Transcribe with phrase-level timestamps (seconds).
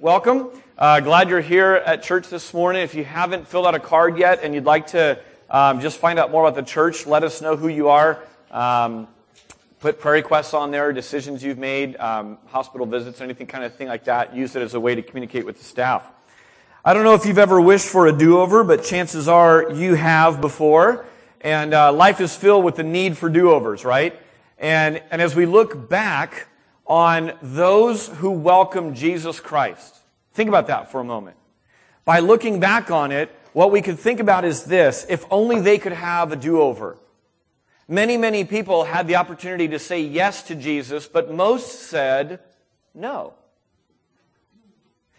[0.00, 0.48] welcome.
[0.78, 2.80] Uh, glad you're here at church this morning.
[2.80, 5.20] If you haven't filled out a card yet and you'd like to
[5.50, 8.18] um, just find out more about the church, let us know who you are.
[8.50, 9.08] Um,
[9.78, 13.88] put prayer requests on there, decisions you've made, um, hospital visits, anything kind of thing
[13.88, 14.34] like that.
[14.34, 16.10] Use it as a way to communicate with the staff.
[16.82, 20.40] I don't know if you've ever wished for a do-over, but chances are you have
[20.40, 21.04] before.
[21.42, 24.18] And uh, life is filled with the need for do-overs, right?
[24.56, 26.46] And, and as we look back
[26.86, 29.96] on those who welcome Jesus Christ,
[30.32, 31.36] think about that for a moment.
[32.04, 35.78] By looking back on it, what we could think about is this if only they
[35.78, 36.96] could have a do over.
[37.88, 42.38] Many, many people had the opportunity to say yes to Jesus, but most said
[42.94, 43.34] no.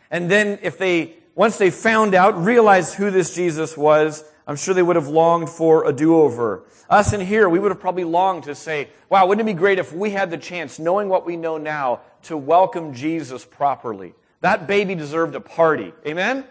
[0.10, 4.74] And then if they, once they found out, realized who this Jesus was, I'm sure
[4.74, 6.64] they would have longed for a do-over.
[6.90, 9.80] Us in here, we would have probably longed to say, wow, wouldn't it be great
[9.80, 14.14] if we had the chance, knowing what we know now, to welcome Jesus properly?
[14.42, 15.94] That baby deserved a party.
[16.06, 16.46] Amen?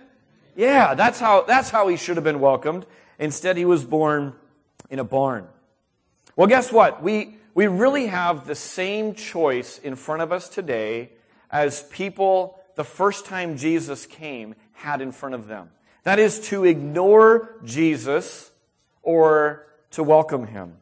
[0.57, 2.87] Yeah, that's how, that's how he should have been welcomed.
[3.19, 4.35] Instead, he was born
[4.89, 5.47] in a barn.
[6.37, 7.03] Well, guess what?
[7.03, 11.11] We, we really have the same choice in front of us today
[11.51, 15.71] as people the first time Jesus came had in front of them.
[16.05, 18.51] That is to ignore Jesus
[19.03, 20.77] or to welcome him.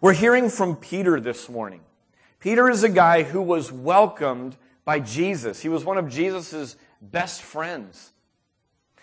[0.00, 1.80] We're hearing from Peter this morning.
[2.40, 5.60] Peter is a guy who was welcomed by Jesus.
[5.60, 8.12] He was one of Jesus' best friends.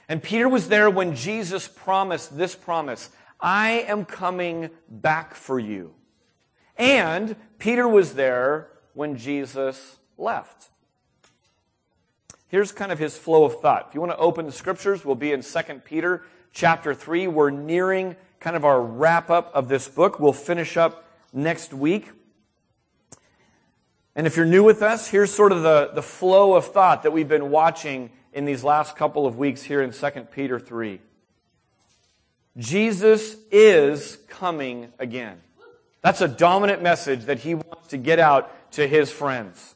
[0.08, 5.94] And Peter was there when Jesus promised this promise I am coming back for you.
[6.78, 10.70] And Peter was there when Jesus left.
[12.56, 13.88] Here's kind of his flow of thought.
[13.90, 17.28] If you want to open the scriptures, we'll be in 2 Peter chapter 3.
[17.28, 20.22] We're nearing kind of our wrap up of this book.
[20.22, 22.14] We'll finish up next week.
[24.16, 27.12] And if you're new with us, here's sort of the, the flow of thought that
[27.12, 31.02] we've been watching in these last couple of weeks here in 2 Peter 3.
[32.56, 35.42] Jesus is coming again.
[36.02, 39.75] That's a dominant message that he wants to get out to his friends.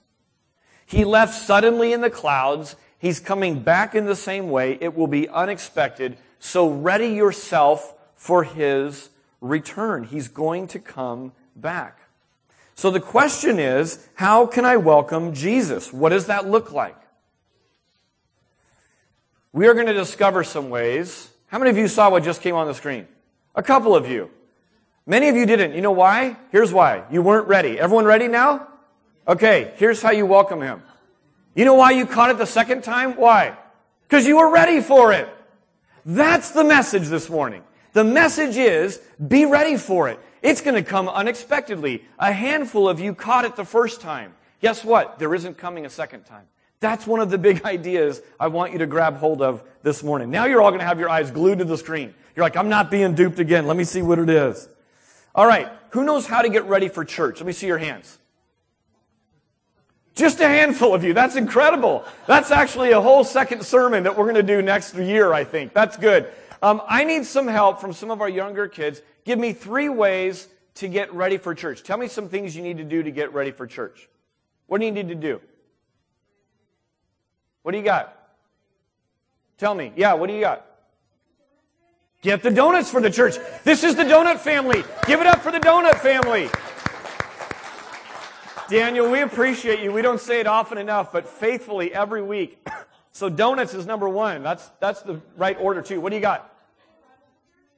[0.90, 2.76] He left suddenly in the clouds.
[2.98, 4.76] He's coming back in the same way.
[4.82, 6.18] It will be unexpected.
[6.40, 10.04] So ready yourself for his return.
[10.04, 12.00] He's going to come back.
[12.74, 15.94] So the question is, how can I welcome Jesus?
[15.94, 16.98] What does that look like?
[19.54, 21.30] We are going to discover some ways.
[21.50, 23.08] How many of you saw what just came on the screen?
[23.54, 24.32] A couple of you.
[25.06, 25.76] Many of you didn't.
[25.76, 26.36] You know why?
[26.52, 27.04] Here's why.
[27.12, 27.80] You weren't ready.
[27.80, 28.69] Everyone ready now?
[29.30, 30.82] Okay, here's how you welcome him.
[31.54, 33.16] You know why you caught it the second time?
[33.16, 33.56] Why?
[34.08, 35.30] Because you were ready for it.
[36.04, 37.62] That's the message this morning.
[37.94, 40.20] The message is be ready for it.
[40.42, 42.06] It's going to come unexpectedly.
[42.18, 44.34] A handful of you caught it the first time.
[44.62, 45.20] Guess what?
[45.20, 46.46] There isn't coming a second time.
[46.80, 50.32] That's one of the big ideas I want you to grab hold of this morning.
[50.32, 52.16] Now you're all going to have your eyes glued to the screen.
[52.36, 53.68] You're like, I'm not being duped again.
[53.68, 54.68] Let me see what it is.
[55.36, 55.70] All right.
[55.92, 57.40] Who knows how to get ready for church?
[57.40, 58.18] Let me see your hands.
[60.16, 61.14] Just a handful of you.
[61.14, 62.04] That's incredible.
[62.28, 65.74] That's actually a whole second sermon that we're going to do next year, I think.
[65.74, 66.32] That's good.
[66.62, 69.02] Um, I need some help from some of our younger kids.
[69.24, 71.84] Give me three ways to get ready for church.
[71.84, 74.10] Tell me some things you need to do to get ready for church.
[74.68, 75.42] What do you need to do?
[77.64, 78.16] What do you got?
[79.58, 79.92] Tell me.
[79.96, 80.66] Yeah, what do you got?
[82.22, 83.36] Get the donuts for the church.
[83.64, 84.84] This is the donut family.
[85.06, 86.50] Give it up for the donut family.
[88.70, 89.92] Daniel, we appreciate you.
[89.92, 92.66] We don't say it often enough, but faithfully every week.
[93.12, 94.44] So donuts is number one.
[94.44, 96.00] That's, that's the right order too.
[96.00, 96.54] What do you got?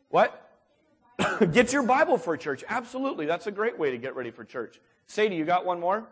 [0.09, 0.51] What?
[1.53, 2.65] get your Bible for church.
[2.67, 3.25] Absolutely.
[3.25, 4.81] That's a great way to get ready for church.
[5.07, 6.03] Sadie, you got one more?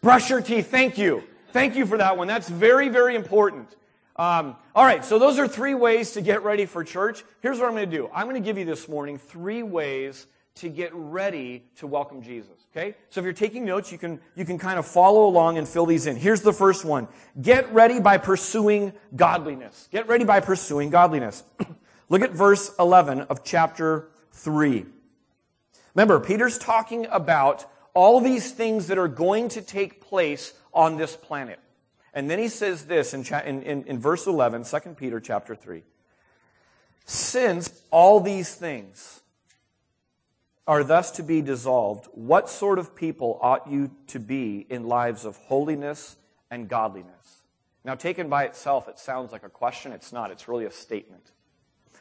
[0.00, 0.70] Brush your teeth.
[0.70, 1.22] Thank you.
[1.52, 2.26] Thank you for that one.
[2.26, 3.68] That's very, very important.
[4.16, 7.24] Um, all right, so those are three ways to get ready for church.
[7.42, 8.08] Here's what I'm going to do.
[8.14, 12.52] I'm going to give you this morning three ways to get ready to welcome Jesus.
[12.72, 12.94] Okay?
[13.10, 15.86] So if you're taking notes, you can, you can kind of follow along and fill
[15.86, 16.16] these in.
[16.16, 17.08] Here's the first one.
[17.40, 19.88] Get ready by pursuing godliness.
[19.92, 21.42] Get ready by pursuing godliness.
[22.08, 24.86] Look at verse 11 of chapter 3.
[25.94, 31.16] Remember, Peter's talking about all these things that are going to take place on this
[31.16, 31.58] planet.
[32.12, 35.82] And then he says this in, in, in, in verse 11, 2 Peter chapter 3.
[37.04, 39.20] Since all these things
[40.66, 45.24] are thus to be dissolved, what sort of people ought you to be in lives
[45.24, 46.16] of holiness
[46.50, 47.42] and godliness?
[47.84, 49.92] Now, taken by itself, it sounds like a question.
[49.92, 51.30] It's not, it's really a statement.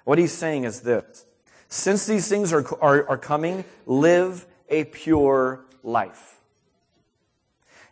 [0.03, 1.25] What he's saying is this
[1.67, 6.39] Since these things are, are, are coming, live a pure life.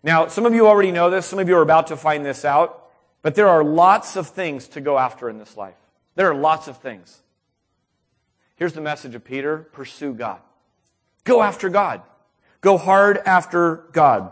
[0.02, 2.44] Now, some of you already know this, some of you are about to find this
[2.44, 2.90] out,
[3.22, 5.78] but there are lots of things to go after in this life.
[6.16, 7.22] There are lots of things.
[8.56, 10.42] Here's the message of Peter pursue God.
[11.24, 12.02] Go after God.
[12.62, 14.32] Go hard after God.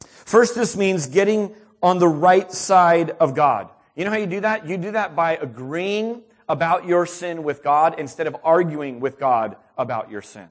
[0.00, 3.68] First, this means getting on the right side of God.
[3.94, 4.66] You know how you do that?
[4.66, 9.56] You do that by agreeing about your sin with God instead of arguing with God
[9.76, 10.48] about your sin.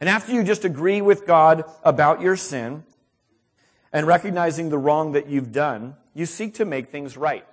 [0.00, 2.84] And after you just agree with God about your sin
[3.92, 7.46] and recognizing the wrong that you've done, you seek to make things right.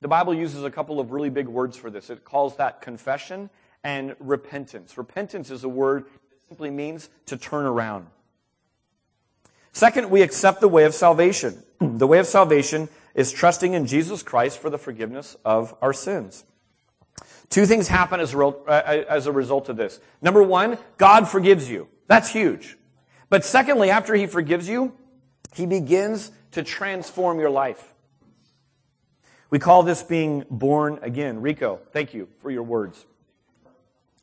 [0.00, 2.10] The Bible uses a couple of really big words for this.
[2.10, 3.50] It calls that confession
[3.82, 4.98] and repentance.
[4.98, 6.04] Repentance is a word
[6.48, 8.06] simply means to turn around.
[9.72, 11.62] Second, we accept the way of salvation.
[11.78, 16.44] The way of salvation is trusting in Jesus Christ for the forgiveness of our sins.
[17.50, 20.00] Two things happen as a, uh, as a result of this.
[20.22, 21.88] Number one, God forgives you.
[22.06, 22.78] That's huge.
[23.28, 24.94] But secondly, after He forgives you,
[25.54, 27.92] He begins to transform your life.
[29.50, 31.42] We call this being born again.
[31.42, 33.04] Rico, thank you for your words.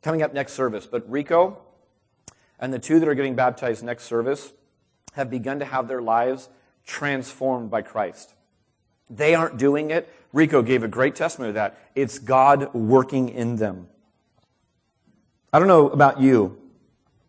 [0.02, 1.63] Coming up next service, but Rico
[2.58, 4.52] and the two that are getting baptized next service
[5.12, 6.48] have begun to have their lives
[6.86, 8.34] transformed by Christ.
[9.10, 10.12] They aren't doing it.
[10.32, 11.78] Rico gave a great testimony of that.
[11.94, 13.88] It's God working in them.
[15.52, 16.58] I don't know about you,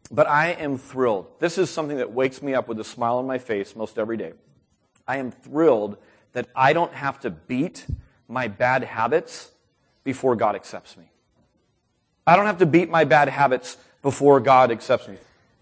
[0.10, 1.28] but I am thrilled.
[1.40, 4.18] This is something that wakes me up with a smile on my face most every
[4.18, 4.34] day.
[5.08, 5.98] I am thrilled
[6.34, 7.86] that I don't have to beat
[8.28, 9.52] my bad habits
[10.04, 11.06] before God accepts me.
[12.26, 15.18] I don't have to beat my bad habits before God accepts me.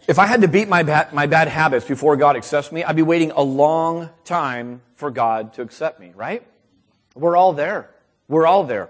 [0.05, 2.97] If I had to beat my bad, my bad habits before God accepts me, I'd
[2.97, 6.45] be waiting a long time for God to accept me, right?
[7.15, 7.89] We're all there.
[8.27, 8.89] We're all there.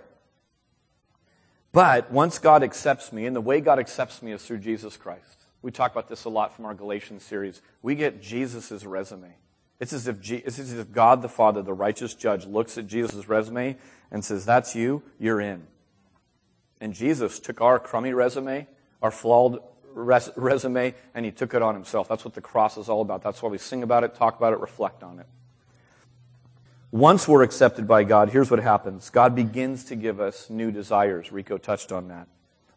[1.71, 5.43] But once God accepts me, and the way God accepts me is through Jesus Christ.
[5.61, 7.61] We talk about this a lot from our Galatians series.
[7.83, 9.35] We get Jesus' resume.
[9.79, 13.29] It's as, if it's as if God the Father, the righteous judge, looks at Jesus'
[13.29, 13.77] resume
[14.09, 15.67] and says, That's you, you're in.
[16.81, 18.67] And Jesus took our crummy resume,
[19.03, 19.59] our flawed
[19.93, 22.07] res- resume, and he took it on himself.
[22.07, 23.21] That's what the cross is all about.
[23.21, 25.27] That's why we sing about it, talk about it, reflect on it.
[26.91, 31.31] Once we're accepted by God, here's what happens God begins to give us new desires.
[31.31, 32.27] Rico touched on that.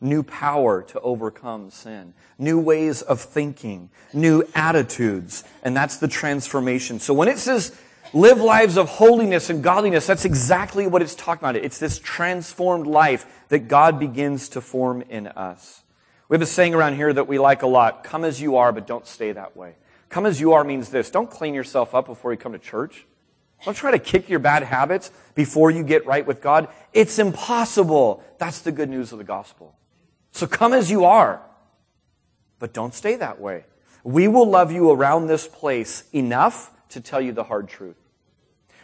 [0.01, 6.99] New power to overcome sin, new ways of thinking, new attitudes, and that's the transformation.
[6.99, 7.75] So when it says
[8.13, 11.57] live lives of holiness and godliness, that's exactly what it's talking about.
[11.57, 15.83] It's this transformed life that God begins to form in us.
[16.29, 18.73] We have a saying around here that we like a lot come as you are,
[18.73, 19.75] but don't stay that way.
[20.09, 23.07] Come as you are means this don't clean yourself up before you come to church.
[23.65, 26.69] Don't try to kick your bad habits before you get right with God.
[26.93, 28.23] It's impossible.
[28.39, 29.75] That's the good news of the gospel.
[30.33, 31.41] So come as you are,
[32.59, 33.65] but don't stay that way.
[34.05, 37.97] We will love you around this place enough to tell you the hard truth.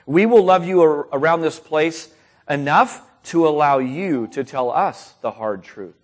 [0.07, 2.13] We will love you around this place
[2.49, 6.02] enough to allow you to tell us the hard truth.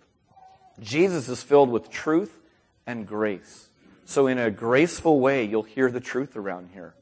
[0.81, 2.37] Jesus is filled with truth
[2.85, 3.69] and grace.
[4.05, 6.95] So, in a graceful way, you'll hear the truth around here.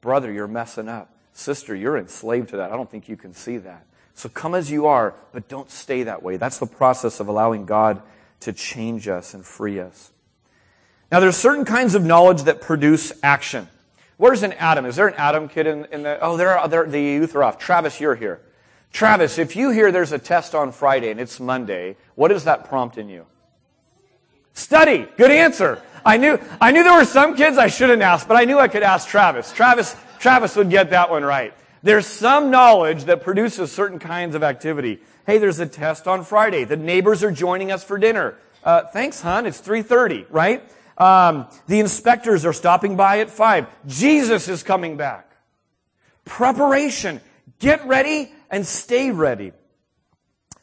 [0.00, 1.10] Brother, you're messing up.
[1.32, 2.72] Sister, you're enslaved to that.
[2.72, 3.84] I don't think you can see that.
[4.14, 6.36] So, come as you are, but don't stay that way.
[6.36, 8.02] That's the process of allowing God
[8.40, 10.12] to change us and free us.
[11.12, 13.68] Now, there's certain kinds of knowledge that produce action.
[14.16, 14.86] Where's an Adam?
[14.86, 16.18] Is there an Adam kid in, in the?
[16.20, 16.68] Oh, there are.
[16.68, 17.58] There, the youth are off.
[17.58, 18.40] Travis, you're here.
[18.94, 22.68] Travis, if you hear there's a test on Friday and it's Monday, what does that
[22.68, 23.26] prompt in you?
[24.52, 25.08] Study.
[25.16, 25.82] Good answer.
[26.06, 28.68] I knew, I knew there were some kids I shouldn't ask, but I knew I
[28.68, 29.52] could ask Travis.
[29.52, 31.52] Travis, Travis would get that one right.
[31.82, 35.00] There's some knowledge that produces certain kinds of activity.
[35.26, 36.62] Hey, there's a test on Friday.
[36.62, 38.36] The neighbors are joining us for dinner.
[38.62, 39.46] Uh, thanks, hon.
[39.46, 40.62] It's 3.30, right?
[40.96, 43.66] Um, the inspectors are stopping by at 5.
[43.88, 45.28] Jesus is coming back.
[46.24, 47.20] Preparation.
[47.58, 49.50] Get ready and stay ready.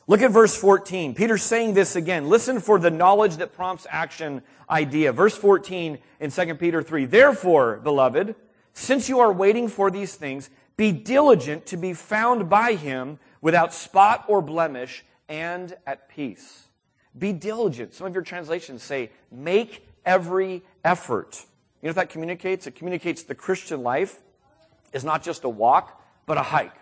[0.07, 1.13] Look at verse 14.
[1.13, 2.29] Peter's saying this again.
[2.29, 5.11] Listen for the knowledge that prompts action idea.
[5.11, 7.03] Verse 14 in 2 Peter 3.
[7.03, 8.35] Therefore, beloved,
[8.71, 13.73] since you are waiting for these things, be diligent to be found by him without
[13.73, 16.69] spot or blemish and at peace.
[17.19, 17.93] Be diligent.
[17.93, 21.43] Some of your translations say, make every effort.
[21.81, 22.67] You know what that communicates?
[22.67, 24.21] It communicates the Christian life
[24.93, 26.80] is not just a walk, but a hike.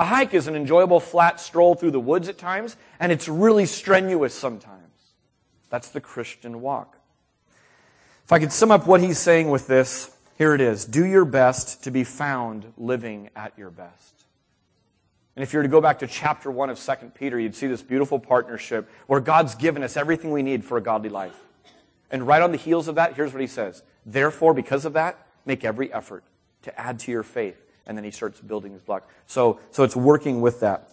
[0.00, 3.66] A hike is an enjoyable flat stroll through the woods at times, and it's really
[3.66, 4.80] strenuous sometimes.
[5.68, 6.96] That's the Christian walk.
[8.24, 10.86] If I could sum up what he's saying with this, here it is.
[10.86, 14.24] Do your best to be found living at your best.
[15.36, 17.66] And if you were to go back to chapter 1 of 2 Peter, you'd see
[17.66, 21.38] this beautiful partnership where God's given us everything we need for a godly life.
[22.10, 23.82] And right on the heels of that, here's what he says.
[24.06, 26.24] Therefore, because of that, make every effort
[26.62, 27.62] to add to your faith.
[27.90, 29.10] And then he starts building his block.
[29.26, 30.90] So, so it's working with that.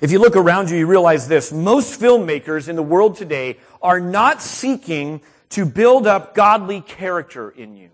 [0.00, 1.52] If you look around you, you realize this.
[1.52, 7.76] Most filmmakers in the world today are not seeking to build up godly character in
[7.76, 7.90] you.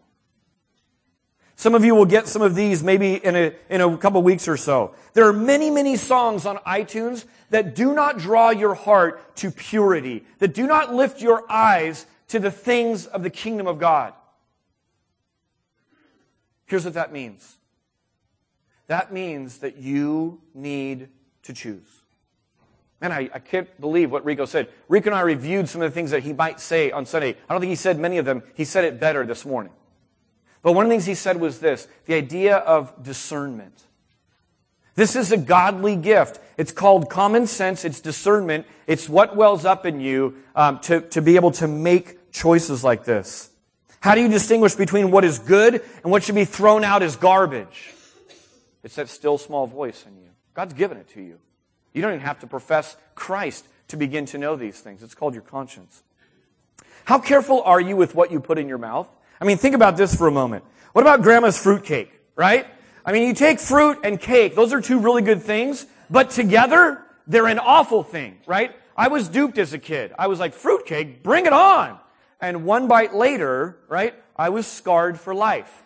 [1.57, 4.49] Some of you will get some of these maybe in a, in a couple weeks
[4.49, 4.95] or so.
[5.15, 10.27] There are many, many songs on iTunes that do not draw your heart to purity,
[10.41, 14.13] that do not lift your eyes to the things of the kingdom of God.
[16.67, 17.57] Here's what that means.
[18.87, 21.09] That means that you need
[21.45, 22.03] to choose.
[23.01, 24.69] Man, I, I can't believe what Rico said.
[24.89, 27.37] Rico and I reviewed some of the things that he might say on Sunday.
[27.49, 28.43] I don't think he said many of them.
[28.55, 29.73] He said it better this morning.
[30.63, 33.83] But one of the things he said was this the idea of discernment.
[34.95, 36.41] This is a godly gift.
[36.57, 37.85] It's called common sense.
[37.85, 38.67] It's discernment.
[38.87, 43.05] It's what wells up in you um, to, to be able to make choices like
[43.05, 43.51] this.
[44.01, 47.17] How do you distinguish between what is good and what should be thrown out as
[47.17, 47.94] garbage?
[48.85, 50.29] It's that still small voice in you.
[50.53, 51.39] God's given it to you.
[51.93, 55.03] You don't even have to profess Christ to begin to know these things.
[55.03, 56.03] It's called your conscience.
[57.05, 59.09] How careful are you with what you put in your mouth?
[59.41, 60.65] I mean, think about this for a moment.
[60.93, 62.67] What about grandma's fruit cake, right?
[63.05, 64.55] I mean, you take fruit and cake.
[64.55, 68.75] Those are two really good things, but together, they're an awful thing, right?
[68.97, 70.13] I was duped as a kid.
[70.19, 71.99] I was like, fruit cake, bring it on.
[72.41, 75.83] And one bite later, right, I was scarred for life.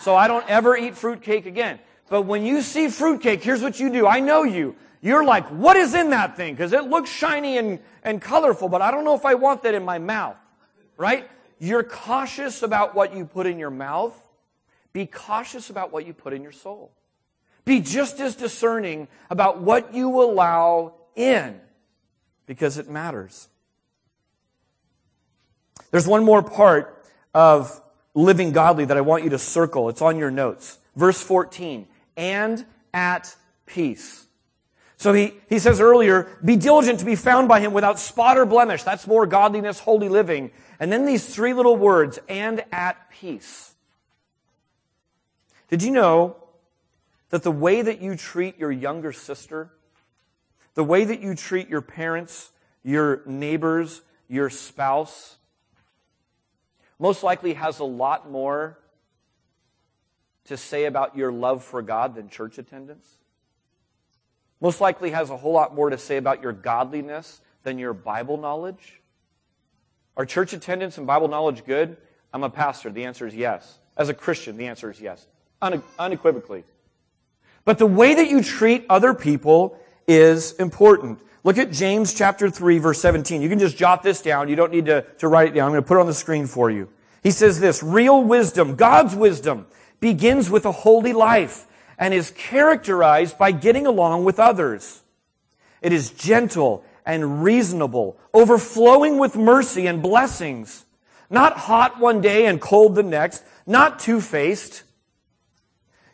[0.00, 1.78] So I don't ever eat fruit cake again.
[2.12, 4.06] But when you see fruitcake, here's what you do.
[4.06, 4.76] I know you.
[5.00, 6.52] You're like, what is in that thing?
[6.52, 9.72] Because it looks shiny and, and colorful, but I don't know if I want that
[9.72, 10.36] in my mouth.
[10.98, 11.26] Right?
[11.58, 14.14] You're cautious about what you put in your mouth.
[14.92, 16.92] Be cautious about what you put in your soul.
[17.64, 21.58] Be just as discerning about what you allow in
[22.44, 23.48] because it matters.
[25.90, 27.80] There's one more part of
[28.12, 29.88] living godly that I want you to circle.
[29.88, 30.76] It's on your notes.
[30.94, 31.86] Verse 14.
[32.16, 33.34] And at
[33.66, 34.26] peace.
[34.96, 38.46] So he, he says earlier, be diligent to be found by him without spot or
[38.46, 38.84] blemish.
[38.84, 40.52] That's more godliness, holy living.
[40.78, 43.74] And then these three little words, and at peace.
[45.68, 46.36] Did you know
[47.30, 49.72] that the way that you treat your younger sister,
[50.74, 52.50] the way that you treat your parents,
[52.84, 55.36] your neighbors, your spouse,
[56.98, 58.78] most likely has a lot more
[60.46, 63.06] to say about your love for God than church attendance?
[64.62, 68.36] most likely has a whole lot more to say about your godliness than your Bible
[68.36, 69.00] knowledge?
[70.16, 71.96] Are church attendance and Bible knowledge good?
[72.32, 72.88] I'm a pastor.
[72.90, 73.78] The answer is yes.
[73.96, 75.26] As a Christian, the answer is yes.
[75.98, 76.62] unequivocally.
[77.64, 81.18] But the way that you treat other people is important.
[81.42, 83.42] Look at James chapter 3, verse 17.
[83.42, 84.48] You can just jot this down.
[84.48, 85.66] You don't need to, to write it down.
[85.66, 86.88] I'm going to put it on the screen for you.
[87.24, 89.66] He says this, real wisdom, God's wisdom,
[90.02, 91.66] begins with a holy life
[91.96, 95.00] and is characterized by getting along with others.
[95.80, 100.84] It is gentle and reasonable, overflowing with mercy and blessings,
[101.30, 104.82] not hot one day and cold the next, not two-faced.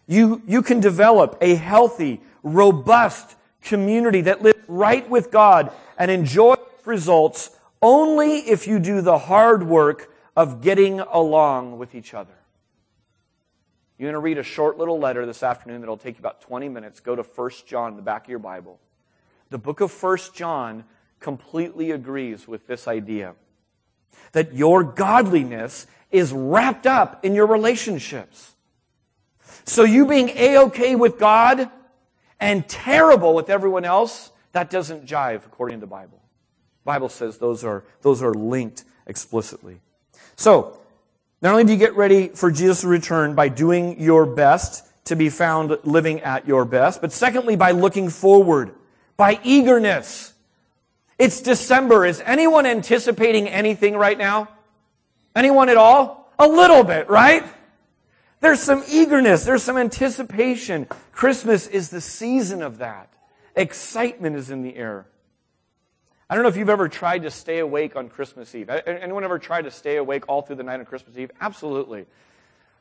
[0.07, 6.59] You, you can develop a healthy, robust community that lives right with God and enjoys
[6.85, 12.35] results only if you do the hard work of getting along with each other.
[13.99, 16.69] You're going to read a short little letter this afternoon that'll take you about 20
[16.69, 17.01] minutes.
[17.01, 18.79] Go to 1 John in the back of your Bible.
[19.51, 20.85] The book of 1 John
[21.19, 23.35] completely agrees with this idea
[24.33, 28.53] that your godliness is wrapped up in your relationships.
[29.65, 31.69] So you being a-okay with God
[32.39, 36.23] and terrible with everyone else, that doesn't jive according to the Bible.
[36.85, 39.81] The Bible says those are, those are linked explicitly.
[40.37, 40.79] So,
[41.41, 45.29] not only do you get ready for Jesus' return by doing your best to be
[45.29, 48.75] found living at your best, but secondly, by looking forward,
[49.17, 50.33] by eagerness.
[51.19, 52.07] It's December.
[52.07, 54.49] Is anyone anticipating anything right now?
[55.35, 56.33] Anyone at all?
[56.39, 57.45] A little bit, right?
[58.41, 59.45] There's some eagerness.
[59.45, 60.87] There's some anticipation.
[61.13, 63.13] Christmas is the season of that.
[63.57, 65.07] Excitement is in the air.
[66.31, 68.69] I don't know if you've ever tried to stay awake on Christmas Eve.
[68.69, 71.31] Anyone ever tried to stay awake all through the night on Christmas Eve?
[71.41, 72.05] Absolutely.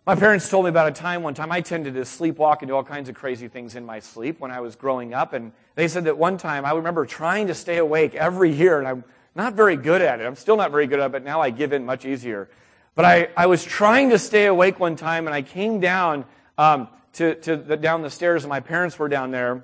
[0.06, 2.76] My parents told me about a time one time I tended to sleepwalk and do
[2.76, 5.32] all kinds of crazy things in my sleep when I was growing up.
[5.32, 8.88] And they said that one time I remember trying to stay awake every year, and
[8.88, 10.26] I'm not very good at it.
[10.26, 12.50] I'm still not very good at it, but now I give in much easier.
[12.96, 16.26] But I, I was trying to stay awake one time, and I came down
[16.58, 19.64] um, to, to the, down the stairs, and my parents were down there.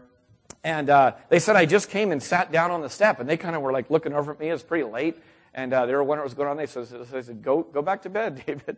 [0.64, 3.38] And uh, they said I just came and sat down on the step, and they
[3.38, 4.50] kind of were like looking over at me.
[4.50, 5.18] It was pretty late,
[5.54, 6.58] and uh, they were wondering what was going on.
[6.58, 8.78] They said, they said, "Go, go back to bed, David."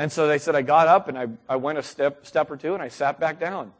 [0.00, 2.56] And so they said, I got up and I, I went a step, step or
[2.56, 3.70] two and I sat back down.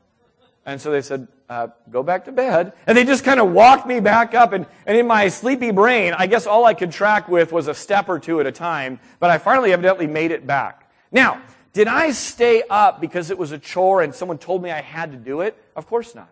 [0.67, 2.75] And so they said, uh, go back to bed.
[2.87, 4.53] And they just kind of walked me back up.
[4.53, 7.75] And, and in my sleepy brain, I guess all I could track with was a
[7.75, 9.01] step or two at a time.
[9.19, 10.93] But I finally evidently made it back.
[11.11, 11.41] Now,
[11.73, 15.13] did I stay up because it was a chore and someone told me I had
[15.13, 15.57] to do it?
[15.75, 16.29] Of course not.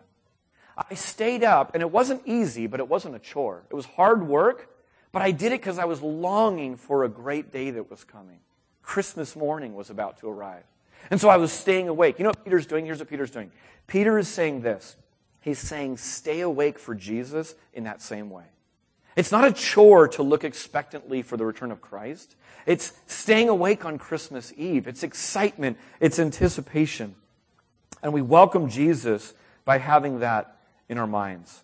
[0.89, 3.63] I stayed up and it wasn't easy, but it wasn't a chore.
[3.69, 4.69] It was hard work,
[5.11, 8.39] but I did it because I was longing for a great day that was coming.
[8.81, 10.63] Christmas morning was about to arrive.
[11.11, 12.19] And so I was staying awake.
[12.19, 12.85] You know what Peter's doing?
[12.85, 13.51] Here's what Peter's doing.
[13.87, 14.95] Peter is saying this.
[15.41, 18.45] He's saying, stay awake for Jesus in that same way.
[19.15, 22.35] It's not a chore to look expectantly for the return of Christ.
[22.65, 24.87] It's staying awake on Christmas Eve.
[24.87, 25.77] It's excitement.
[25.99, 27.15] It's anticipation.
[28.03, 29.33] And we welcome Jesus
[29.65, 30.58] by having that
[30.89, 31.63] in our minds.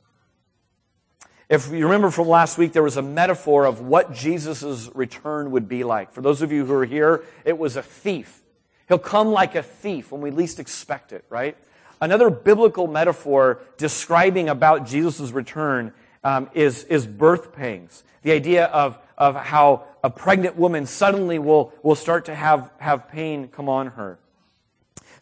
[1.50, 5.68] If you remember from last week, there was a metaphor of what Jesus' return would
[5.68, 6.12] be like.
[6.12, 8.42] For those of you who are here, it was a thief.
[8.88, 11.56] He'll come like a thief when we least expect it, right?
[12.02, 18.04] Another biblical metaphor describing about Jesus' return um, is, is birth pangs.
[18.24, 23.10] The idea of, of how a pregnant woman suddenly will, will start to have, have
[23.10, 24.18] pain come on her.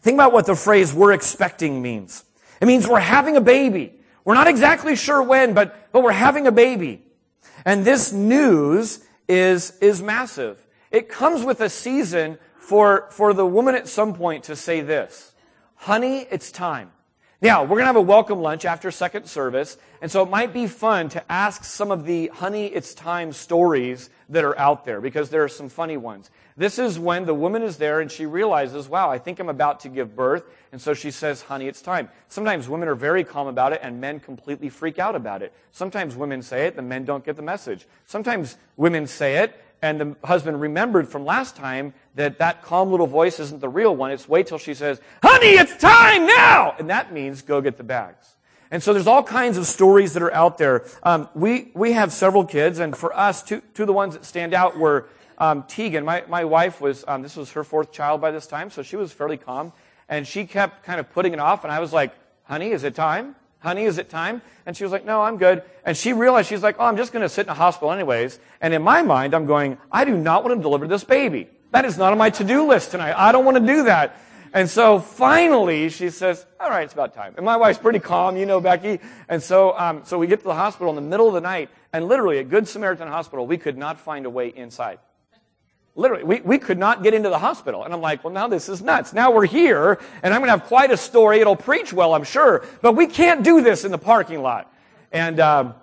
[0.00, 2.24] Think about what the phrase we're expecting means.
[2.64, 3.92] It means we're having a baby.
[4.24, 7.02] We're not exactly sure when, but, but we're having a baby.
[7.66, 10.66] And this news is, is massive.
[10.90, 15.34] It comes with a season for, for the woman at some point to say this,
[15.74, 16.90] honey, it's time.
[17.44, 20.54] Now, we're going to have a welcome lunch after second service, and so it might
[20.54, 25.02] be fun to ask some of the honey, it's time stories that are out there,
[25.02, 26.30] because there are some funny ones.
[26.56, 29.80] This is when the woman is there and she realizes, wow, I think I'm about
[29.80, 30.44] to give birth.
[30.72, 32.08] And so she says, honey, it's time.
[32.28, 35.52] Sometimes women are very calm about it and men completely freak out about it.
[35.70, 37.86] Sometimes women say it, the men don't get the message.
[38.06, 43.06] Sometimes women say it and the husband remembered from last time that that calm little
[43.06, 44.10] voice isn't the real one.
[44.12, 46.74] It's wait till she says, honey, it's time now!
[46.78, 48.34] And that means go get the bags.
[48.70, 50.86] And so there's all kinds of stories that are out there.
[51.02, 54.24] Um, we, we have several kids, and for us, two, two of the ones that
[54.24, 55.06] stand out were
[55.36, 58.70] um, Tegan, my, my wife was, um, this was her fourth child by this time,
[58.70, 59.70] so she was fairly calm.
[60.08, 62.94] And she kept kind of putting it off, and I was like, honey, is it
[62.94, 63.36] time?
[63.64, 64.42] Honey, is it time?
[64.66, 65.62] And she was like, no, I'm good.
[65.84, 68.38] And she realized, she's like, oh, I'm just going to sit in a hospital anyways.
[68.60, 71.48] And in my mind, I'm going, I do not want to deliver this baby.
[71.72, 73.14] That is not on my to-do list tonight.
[73.16, 74.20] I don't want to do that.
[74.52, 77.34] And so finally, she says, all right, it's about time.
[77.36, 79.00] And my wife's pretty calm, you know, Becky.
[79.28, 81.70] And so, um, so we get to the hospital in the middle of the night,
[81.92, 84.98] and literally at Good Samaritan Hospital, we could not find a way inside.
[85.96, 87.84] Literally, we, we could not get into the hospital.
[87.84, 89.12] And I'm like, well, now this is nuts.
[89.12, 91.38] Now we're here, and I'm going to have quite a story.
[91.40, 92.64] It'll preach well, I'm sure.
[92.82, 94.72] But we can't do this in the parking lot.
[95.12, 95.74] And um,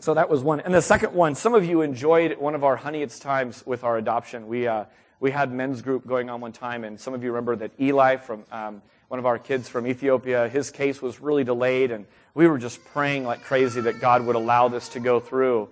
[0.00, 0.60] so that was one.
[0.60, 3.84] And the second one, some of you enjoyed one of our Honey It's Times with
[3.84, 4.48] our adoption.
[4.48, 4.86] We, uh,
[5.20, 8.16] we had men's group going on one time, and some of you remember that Eli
[8.16, 12.48] from um, one of our kids from Ethiopia, his case was really delayed, and we
[12.48, 15.68] were just praying like crazy that God would allow this to go through.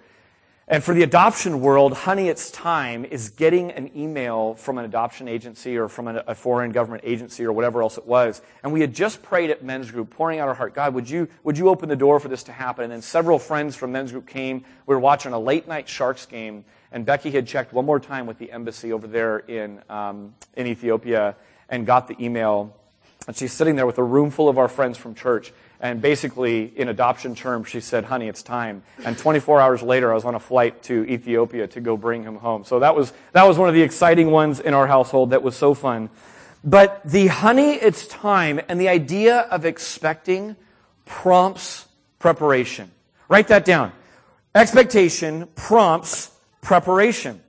[0.70, 5.26] And for the adoption world, honey, it's time is getting an email from an adoption
[5.26, 8.42] agency or from a foreign government agency or whatever else it was.
[8.62, 11.26] And we had just prayed at men's group, pouring out our heart, God, would you,
[11.42, 12.84] would you open the door for this to happen?
[12.84, 14.62] And then several friends from men's group came.
[14.84, 18.26] We were watching a late night Sharks game, and Becky had checked one more time
[18.26, 21.34] with the embassy over there in, um, in Ethiopia
[21.70, 22.76] and got the email.
[23.26, 25.50] And she's sitting there with a room full of our friends from church.
[25.80, 28.82] And basically, in adoption terms, she said, honey, it's time.
[29.04, 32.36] And 24 hours later, I was on a flight to Ethiopia to go bring him
[32.36, 32.64] home.
[32.64, 35.54] So that was, that was one of the exciting ones in our household that was
[35.54, 36.10] so fun.
[36.64, 40.56] But the honey, it's time, and the idea of expecting
[41.04, 41.86] prompts
[42.18, 42.90] preparation.
[43.28, 43.92] Write that down.
[44.54, 47.40] Expectation prompts preparation.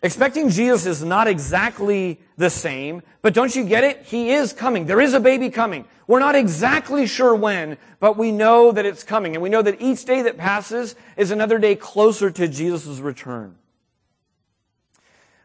[0.00, 4.04] Expecting Jesus is not exactly the same, but don't you get it?
[4.04, 4.86] He is coming.
[4.86, 5.86] There is a baby coming.
[6.06, 9.34] We're not exactly sure when, but we know that it's coming.
[9.34, 13.56] And we know that each day that passes is another day closer to Jesus' return.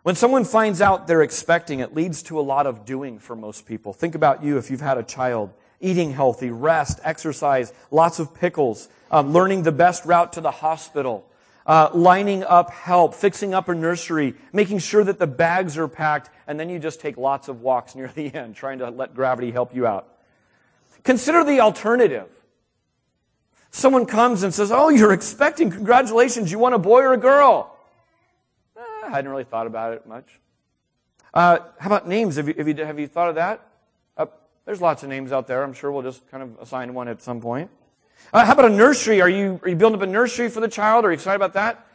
[0.03, 3.65] When someone finds out they're expecting, it leads to a lot of doing for most
[3.65, 3.91] people.
[3.91, 5.51] Think about you if you've had a child.
[5.79, 11.25] Eating healthy, rest, exercise, lots of pickles, um, learning the best route to the hospital,
[11.65, 16.29] uh, lining up help, fixing up a nursery, making sure that the bags are packed,
[16.47, 19.51] and then you just take lots of walks near the end, trying to let gravity
[19.51, 20.07] help you out.
[21.03, 22.29] Consider the alternative.
[23.71, 27.75] Someone comes and says, Oh, you're expecting, congratulations, you want a boy or a girl?
[28.77, 30.39] Eh, I hadn't really thought about it much.
[31.33, 32.35] Uh, how about names?
[32.35, 33.67] Have you, have you, have you thought of that?
[34.15, 34.27] Uh,
[34.65, 35.63] there's lots of names out there.
[35.63, 37.71] I'm sure we'll just kind of assign one at some point.
[38.31, 39.21] Uh, how about a nursery?
[39.21, 41.05] Are you, are you building up a nursery for the child?
[41.05, 41.87] Are you excited about that?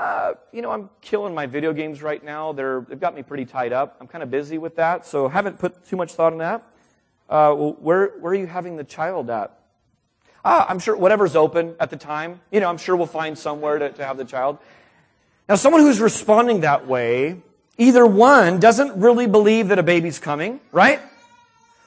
[0.00, 2.52] uh, you know, I'm killing my video games right now.
[2.52, 3.96] They're, they've got me pretty tied up.
[4.00, 6.62] I'm kind of busy with that, so haven't put too much thought on that.
[7.28, 9.58] Uh, well, where, where are you having the child at?
[10.44, 12.40] Ah, I'm sure whatever's open at the time.
[12.52, 14.58] You know, I'm sure we'll find somewhere to, to have the child.
[15.48, 17.40] Now, someone who's responding that way,
[17.78, 21.00] either one, doesn't really believe that a baby's coming, right?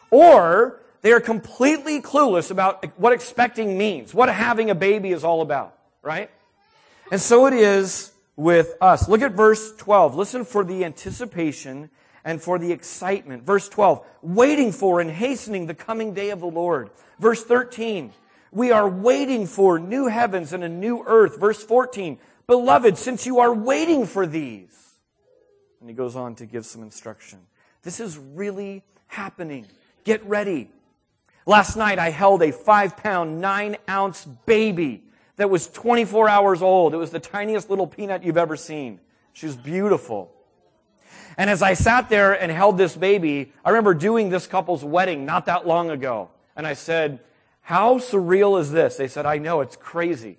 [0.10, 5.42] Or they are completely clueless about what expecting means, what having a baby is all
[5.42, 6.30] about, right?
[7.12, 9.08] And so it is with us.
[9.08, 10.16] Look at verse 12.
[10.16, 11.90] Listen for the anticipation
[12.24, 13.44] and for the excitement.
[13.44, 16.90] Verse 12, waiting for and hastening the coming day of the Lord.
[17.20, 18.14] Verse 13,
[18.52, 21.40] we are waiting for new heavens and a new earth.
[21.40, 24.76] Verse 14, beloved, since you are waiting for these.
[25.80, 27.40] And he goes on to give some instruction.
[27.84, 29.66] This is really happening.
[30.04, 30.70] Get ready.
[31.50, 35.02] Last night I held a five pound, nine ounce baby
[35.38, 36.94] that was 24 hours old.
[36.94, 39.00] It was the tiniest little peanut you've ever seen.
[39.34, 40.32] She was beautiful.
[41.38, 45.26] And as I sat there and held this baby, I remember doing this couple's wedding
[45.26, 46.30] not that long ago.
[46.56, 47.20] And I said,
[47.62, 48.98] how surreal is this?
[48.98, 50.38] They said, I know, it's crazy.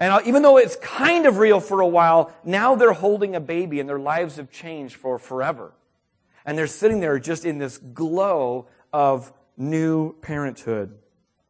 [0.00, 3.40] And uh, even though it's kind of real for a while, now they're holding a
[3.40, 5.74] baby and their lives have changed for forever.
[6.44, 10.98] And they're sitting there just in this glow of new parenthood.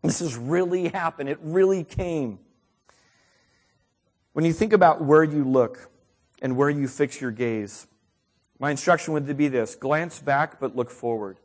[0.02, 1.28] This has really happened.
[1.28, 2.38] It really came.
[4.32, 5.90] When you think about where you look
[6.42, 7.86] and where you fix your gaze,
[8.58, 11.38] my instruction would be this glance back, but look forward.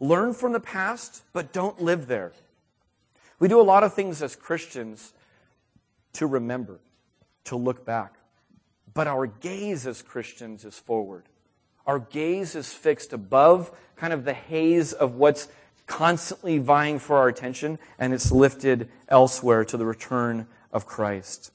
[0.00, 2.32] Learn from the past, but don't live there.
[3.38, 5.12] We do a lot of things as Christians
[6.14, 6.80] to remember,
[7.44, 8.14] to look back.
[8.92, 11.24] But our gaze as Christians is forward.
[11.86, 15.48] Our gaze is fixed above kind of the haze of what's
[15.90, 21.50] constantly vying for our attention, and it's lifted elsewhere to the return of Christ.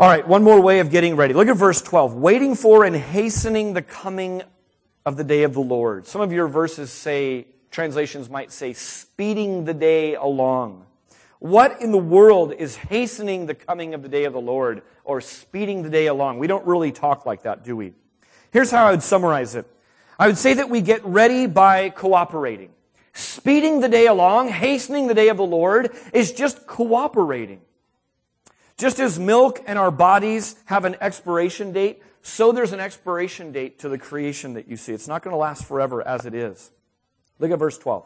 [0.00, 1.34] All right, one more way of getting ready.
[1.34, 2.14] Look at verse 12.
[2.14, 4.42] Waiting for and hastening the coming
[5.06, 6.08] of the day of the Lord.
[6.08, 10.84] Some of your verses say, translations might say, speeding the day along.
[11.38, 15.20] What in the world is hastening the coming of the day of the Lord or
[15.20, 16.40] speeding the day along?
[16.40, 17.92] We don't really talk like that, do we?
[18.50, 19.64] Here's how I would summarize it.
[20.18, 22.70] I would say that we get ready by cooperating.
[23.12, 27.60] Speeding the day along, hastening the day of the Lord is just cooperating.
[28.76, 33.78] Just as milk and our bodies have an expiration date, so there's an expiration date
[33.80, 34.92] to the creation that you see.
[34.92, 36.70] It's not going to last forever as it is.
[37.38, 38.04] Look at verse 12.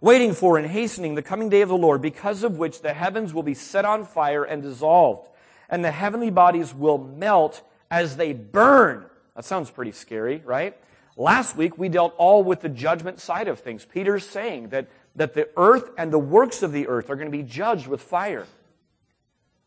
[0.00, 3.34] Waiting for and hastening the coming day of the Lord, because of which the heavens
[3.34, 5.28] will be set on fire and dissolved,
[5.68, 9.06] and the heavenly bodies will melt as they burn.
[9.36, 10.76] That sounds pretty scary, right?
[11.16, 13.84] Last week we dealt all with the judgment side of things.
[13.84, 17.36] Peter's saying that, that the earth and the works of the earth are going to
[17.36, 18.46] be judged with fire.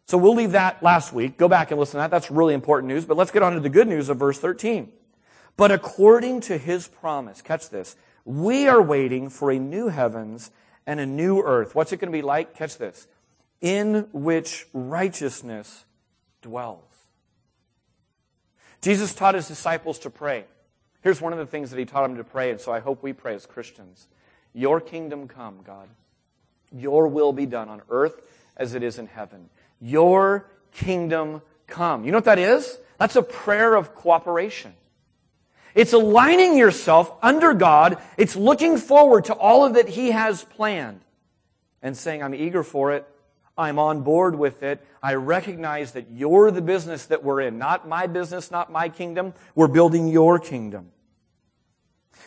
[0.08, 1.38] So we'll leave that last week.
[1.38, 2.12] Go back and listen to that.
[2.12, 3.06] That's really important news.
[3.06, 4.92] But let's get on to the good news of verse 13.
[5.56, 10.52] But according to his promise, catch this, we are waiting for a new heavens
[10.86, 11.76] and a new earth.
[11.76, 12.56] What's it going to be like?
[12.56, 13.08] Catch this.
[13.62, 15.86] In which righteousness
[16.42, 16.84] dwells.
[18.82, 20.46] Jesus taught his disciples to pray.
[21.04, 23.04] Here's one of the things that he taught him to pray, and so I hope
[23.04, 24.08] we pray as Christians.
[24.54, 25.90] Your kingdom come, God.
[26.72, 28.22] Your will be done on earth
[28.56, 29.50] as it is in heaven.
[29.82, 32.06] Your kingdom come.
[32.06, 32.80] You know what that is?
[32.98, 34.74] That's a prayer of cooperation.
[35.76, 37.98] It's aligning yourself under God.
[38.18, 41.02] It's looking forward to all of that He has planned
[41.82, 43.08] and saying, I'm eager for it.
[43.58, 44.86] I'm on board with it.
[45.02, 49.34] I recognize that you're the business that we're in, not my business, not my kingdom.
[49.54, 50.92] We're building your kingdom.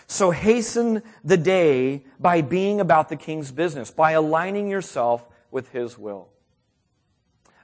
[0.07, 5.99] So hasten the day by being about the king's business, by aligning yourself with his
[5.99, 6.29] will.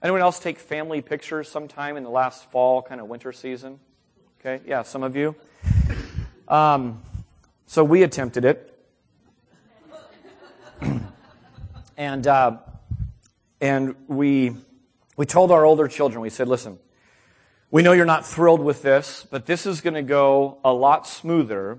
[0.03, 3.79] Anyone else take family pictures sometime in the last fall, kind of winter season?
[4.41, 5.37] Okay, yeah, some of you.
[6.49, 7.01] Um,
[7.67, 8.69] so we attempted it.
[11.97, 12.57] and uh,
[13.63, 14.57] and we,
[15.17, 16.81] we told our older children, we said, listen,
[17.71, 21.07] we know you're not thrilled with this, but this is going to go a lot
[21.07, 21.79] smoother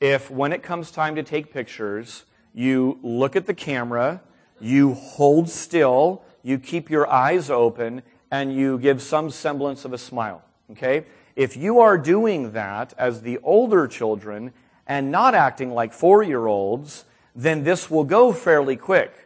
[0.00, 4.22] if when it comes time to take pictures, you look at the camera,
[4.60, 9.98] you hold still, you keep your eyes open and you give some semblance of a
[9.98, 10.42] smile.
[10.70, 11.04] Okay?
[11.34, 14.52] If you are doing that as the older children
[14.86, 19.19] and not acting like four year olds, then this will go fairly quick.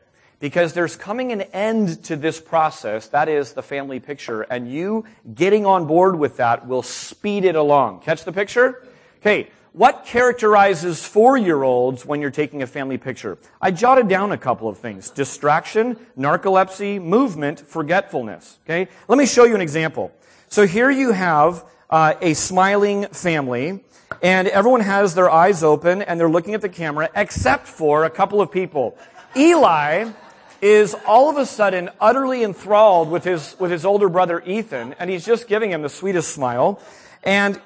[0.45, 5.07] Because there's coming an end to this process, that is the family picture, and you
[5.35, 8.01] getting on board with that will speed it along.
[8.01, 8.87] Catch the picture?
[9.23, 13.39] Okay, what characterizes four year olds when you're taking a family picture?
[13.59, 18.59] I jotted down a couple of things distraction, narcolepsy, movement, forgetfulness.
[18.67, 18.89] Okay?
[19.09, 20.13] Let me show you an example.
[20.49, 23.83] So here you have uh, a smiling family,
[24.23, 28.11] and everyone has their eyes open and they're looking at the camera, except for a
[28.11, 28.99] couple of people.
[29.35, 30.11] Eli
[30.61, 35.11] is all of a sudden utterly enthralled with his, with his older brother Ethan, and
[35.11, 36.81] he's just giving him the sweetest smile.
[37.23, 37.61] And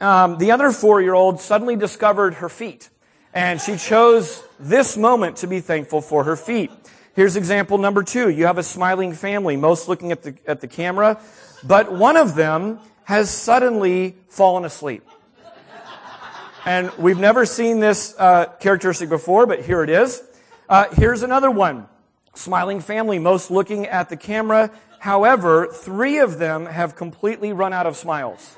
[0.00, 2.90] um, the other four year old suddenly discovered her feet.
[3.32, 6.70] And she chose this moment to be thankful for her feet.
[7.14, 8.28] Here's example number two.
[8.28, 11.20] You have a smiling family, most looking at the, at the camera,
[11.64, 15.04] but one of them has suddenly fallen asleep.
[16.66, 20.22] And we've never seen this uh, characteristic before, but here it is.
[20.68, 21.86] Uh, here's another one.
[22.34, 24.70] Smiling family, most looking at the camera.
[24.98, 28.56] However, three of them have completely run out of smiles.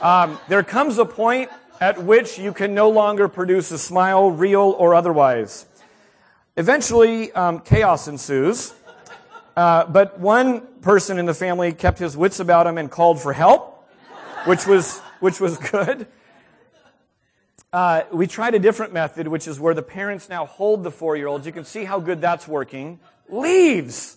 [0.00, 4.76] Um, there comes a point at which you can no longer produce a smile, real
[4.78, 5.66] or otherwise.
[6.56, 8.74] Eventually, um, chaos ensues.
[9.56, 13.32] Uh, but one person in the family kept his wits about him and called for
[13.32, 13.88] help,
[14.46, 16.06] which was which was good.
[17.72, 21.46] Uh, we tried a different method, which is where the parents now hold the four-year-olds.
[21.46, 22.98] You can see how good that's working.
[23.28, 24.16] Leaves.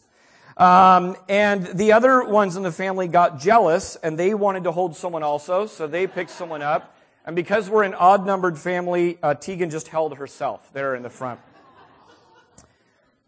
[0.58, 4.96] Um, and the other ones in the family got jealous and they wanted to hold
[4.96, 6.96] someone also, so they picked someone up.
[7.26, 11.10] And because we're an odd numbered family, uh, Tegan just held herself there in the
[11.10, 11.40] front.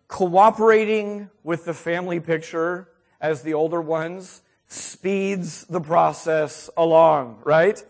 [0.08, 2.88] Cooperating with the family picture
[3.22, 7.84] as the older ones speeds the process along, right?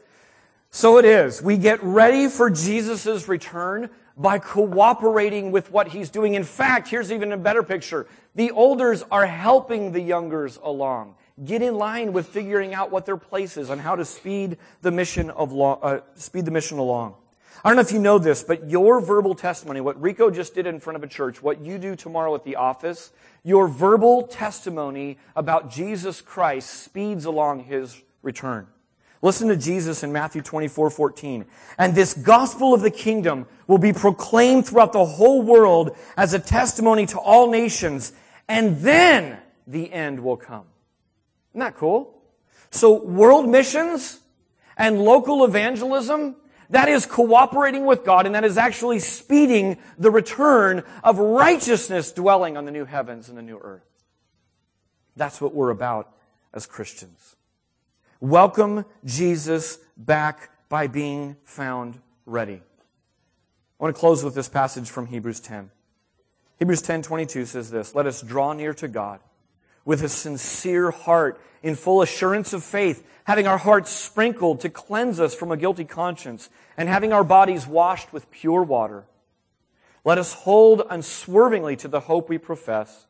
[0.75, 1.41] So it is.
[1.41, 6.33] We get ready for Jesus' return by cooperating with what he's doing.
[6.33, 8.07] In fact, here's even a better picture.
[8.35, 11.15] The olders are helping the youngers along.
[11.45, 14.91] Get in line with figuring out what their place is and how to speed the
[14.91, 17.15] mission of lo- uh, speed the mission along.
[17.63, 20.67] I don't know if you know this, but your verbal testimony, what Rico just did
[20.67, 23.13] in front of a church, what you do tomorrow at the office,
[23.45, 28.67] your verbal testimony about Jesus Christ speeds along his return.
[29.25, 31.45] Listen to Jesus in Matthew 24, 14.
[31.79, 36.39] And this gospel of the kingdom will be proclaimed throughout the whole world as a
[36.39, 38.13] testimony to all nations,
[38.47, 40.65] and then the end will come.
[41.53, 42.21] Isn't that cool?
[42.69, 44.19] So world missions
[44.77, 46.35] and local evangelism,
[46.69, 52.57] that is cooperating with God and that is actually speeding the return of righteousness dwelling
[52.57, 53.89] on the new heavens and the new earth.
[55.15, 56.15] That's what we're about
[56.53, 57.35] as Christians.
[58.25, 62.55] Welcome Jesus back by being found ready.
[62.55, 65.69] I want to close with this passage from Hebrews 10.
[66.57, 69.19] Hebrews 10:22 says this, "Let us draw near to God
[69.85, 75.19] with a sincere heart in full assurance of faith, having our hearts sprinkled to cleanse
[75.19, 79.05] us from a guilty conscience, and having our bodies washed with pure water.
[80.03, 83.05] Let us hold unswervingly to the hope we profess,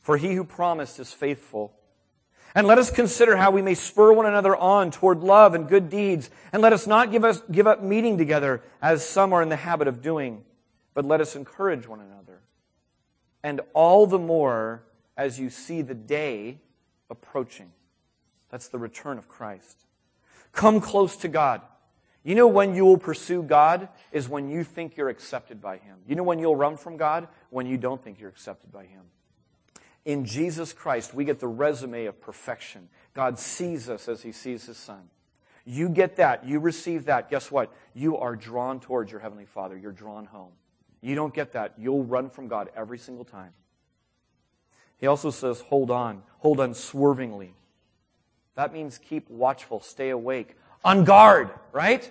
[0.00, 1.74] for he who promised is faithful."
[2.54, 5.88] And let us consider how we may spur one another on toward love and good
[5.88, 6.30] deeds.
[6.52, 9.56] And let us not give, us, give up meeting together as some are in the
[9.56, 10.44] habit of doing,
[10.92, 12.40] but let us encourage one another.
[13.42, 14.82] And all the more
[15.16, 16.58] as you see the day
[17.10, 17.70] approaching.
[18.50, 19.86] That's the return of Christ.
[20.52, 21.62] Come close to God.
[22.24, 25.98] You know when you will pursue God is when you think you're accepted by Him.
[26.06, 27.28] You know when you'll run from God?
[27.50, 29.02] When you don't think you're accepted by Him.
[30.04, 32.88] In Jesus Christ, we get the resume of perfection.
[33.14, 35.08] God sees us as He sees His Son.
[35.64, 36.44] You get that.
[36.44, 37.30] You receive that.
[37.30, 37.72] Guess what?
[37.94, 39.76] You are drawn towards your Heavenly Father.
[39.76, 40.52] You're drawn home.
[41.00, 41.74] You don't get that.
[41.78, 43.52] You'll run from God every single time.
[44.98, 46.22] He also says, hold on.
[46.38, 47.54] Hold unswervingly.
[48.54, 49.80] That means keep watchful.
[49.80, 50.56] Stay awake.
[50.84, 52.10] On guard, right?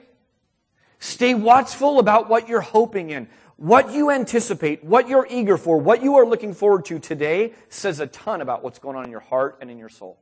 [1.02, 3.28] Stay watchful about what you're hoping in.
[3.58, 8.00] What you anticipate, what you're eager for, what you are looking forward to today says
[8.00, 10.20] a ton about what's going on in your heart and in your soul.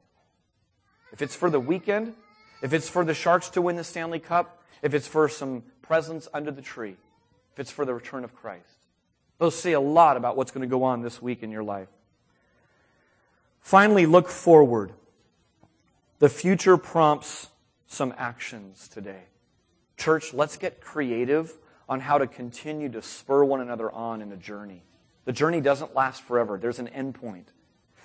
[1.11, 2.13] If it's for the weekend,
[2.61, 6.29] if it's for the Sharks to win the Stanley Cup, if it's for some presents
[6.33, 6.95] under the tree,
[7.51, 8.77] if it's for the return of Christ,
[9.37, 11.89] those say a lot about what's going to go on this week in your life.
[13.59, 14.93] Finally, look forward.
[16.19, 17.49] The future prompts
[17.85, 19.23] some actions today.
[19.99, 21.53] Church, let's get creative
[21.89, 24.81] on how to continue to spur one another on in the journey.
[25.25, 26.57] The journey doesn't last forever.
[26.57, 27.51] There's an end point.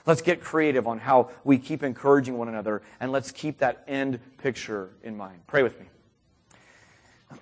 [0.05, 4.19] Let's get creative on how we keep encouraging one another and let's keep that end
[4.39, 5.47] picture in mind.
[5.47, 5.77] Pray with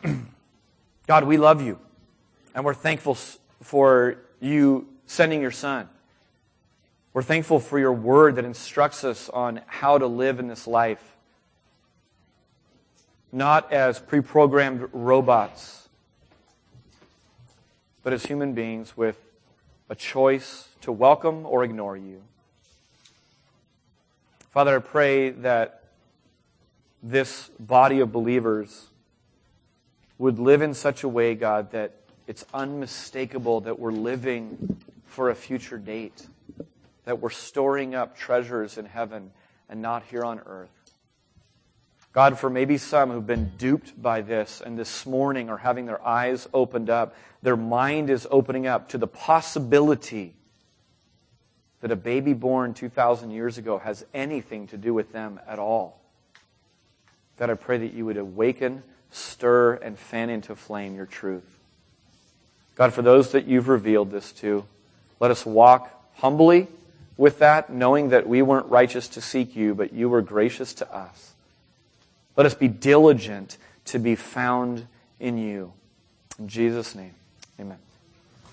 [0.05, 0.15] me.
[1.07, 1.79] God, we love you
[2.55, 3.17] and we're thankful
[3.63, 5.89] for you sending your son.
[7.15, 11.12] We're thankful for your word that instructs us on how to live in this life.
[13.33, 15.89] Not as pre programmed robots,
[18.03, 19.19] but as human beings with
[19.89, 22.23] a choice to welcome or ignore you.
[24.51, 25.85] Father, I pray that
[27.03, 28.89] this body of believers
[30.19, 31.95] would live in such a way, God, that
[32.27, 36.27] it's unmistakable that we're living for a future date,
[37.05, 39.31] that we're storing up treasures in heaven
[39.69, 40.82] and not here on earth.
[42.13, 46.07] God, for maybe some who've been duped by this and this morning are having their
[46.07, 50.35] eyes opened up, their mind is opening up to the possibility
[51.81, 56.01] that a baby born 2,000 years ago has anything to do with them at all.
[57.39, 61.59] God, I pray that you would awaken, stir, and fan into flame your truth.
[62.75, 64.65] God, for those that you've revealed this to,
[65.19, 66.69] let us walk humbly
[67.17, 70.95] with that, knowing that we weren't righteous to seek you, but you were gracious to
[70.95, 71.32] us.
[72.37, 74.87] Let us be diligent to be found
[75.21, 75.73] in you.
[76.39, 77.15] In Jesus' name,
[77.61, 77.79] amen.